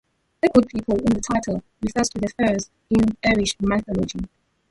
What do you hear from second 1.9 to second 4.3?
to the fairies in Irish mythology.